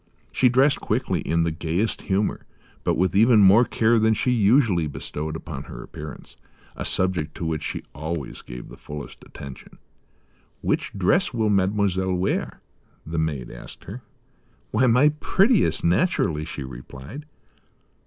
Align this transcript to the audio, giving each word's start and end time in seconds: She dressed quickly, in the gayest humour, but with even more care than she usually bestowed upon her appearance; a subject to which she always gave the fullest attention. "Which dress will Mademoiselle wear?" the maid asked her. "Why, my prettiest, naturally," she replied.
She 0.31 0.49
dressed 0.49 0.81
quickly, 0.81 1.21
in 1.21 1.43
the 1.43 1.51
gayest 1.51 2.01
humour, 2.01 2.47
but 2.83 2.95
with 2.95 3.15
even 3.15 3.41
more 3.41 3.63
care 3.65 3.99
than 3.99 4.15
she 4.15 4.31
usually 4.31 4.87
bestowed 4.87 5.35
upon 5.35 5.65
her 5.65 5.83
appearance; 5.83 6.37
a 6.75 6.85
subject 6.85 7.35
to 7.35 7.45
which 7.45 7.61
she 7.61 7.83
always 7.93 8.41
gave 8.41 8.69
the 8.69 8.77
fullest 8.77 9.23
attention. 9.23 9.77
"Which 10.61 10.91
dress 10.97 11.35
will 11.35 11.51
Mademoiselle 11.51 12.15
wear?" 12.15 12.61
the 13.05 13.19
maid 13.19 13.51
asked 13.51 13.83
her. 13.83 14.01
"Why, 14.71 14.87
my 14.87 15.09
prettiest, 15.19 15.83
naturally," 15.83 16.45
she 16.45 16.63
replied. 16.63 17.27